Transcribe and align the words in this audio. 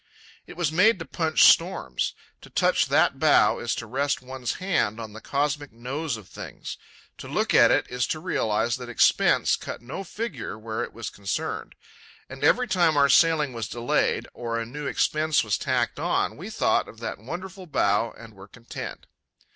It 0.47 0.57
was 0.57 0.71
made 0.71 0.97
to 0.97 1.05
punch 1.05 1.43
storms. 1.43 2.15
To 2.41 2.49
touch 2.49 2.87
that 2.87 3.19
bow 3.19 3.59
is 3.59 3.75
to 3.75 3.85
rest 3.85 4.19
one's 4.19 4.53
hand 4.53 4.99
on 4.99 5.13
the 5.13 5.21
cosmic 5.21 5.71
nose 5.71 6.17
of 6.17 6.27
things. 6.27 6.79
To 7.19 7.27
look 7.27 7.53
at 7.53 7.69
it 7.69 7.85
is 7.87 8.07
to 8.07 8.19
realize 8.19 8.77
that 8.77 8.89
expense 8.89 9.55
cut 9.55 9.79
no 9.79 10.03
figure 10.03 10.57
where 10.57 10.83
it 10.83 10.91
was 10.91 11.11
concerned. 11.11 11.75
And 12.29 12.43
every 12.43 12.67
time 12.67 12.97
our 12.97 13.09
sailing 13.09 13.53
was 13.53 13.67
delayed, 13.67 14.27
or 14.33 14.57
a 14.57 14.65
new 14.65 14.87
expense 14.87 15.43
was 15.43 15.55
tacked 15.59 15.99
on, 15.99 16.35
we 16.35 16.49
thought 16.49 16.87
of 16.89 16.99
that 17.01 17.19
wonderful 17.19 17.67
bow 17.67 18.11
and 18.17 18.33
were 18.33 18.47
content. 18.47 19.05